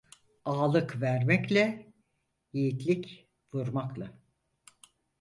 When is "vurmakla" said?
3.53-4.11